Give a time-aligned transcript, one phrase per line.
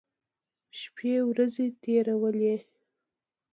[0.79, 2.55] شپې ورځې تېرولې.